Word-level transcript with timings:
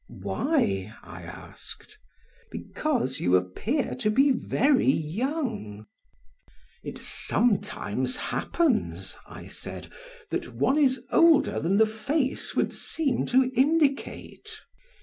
"Why?" 0.23 0.95
I 1.03 1.21
asked. 1.21 1.99
"Because 2.49 3.19
you 3.19 3.35
appear 3.35 3.93
to 3.99 4.09
be 4.09 4.31
very 4.31 4.89
young." 4.89 5.85
"It 6.83 6.97
sometimes 6.97 8.15
happens," 8.17 9.15
I 9.27 9.45
said, 9.45 9.91
"that 10.31 10.55
one 10.55 10.79
is 10.79 11.03
older 11.11 11.59
than 11.59 11.77
the 11.77 11.85
face 11.85 12.55
would 12.55 12.73
seem 12.73 13.27
to 13.27 13.51
indicate." 13.53 14.49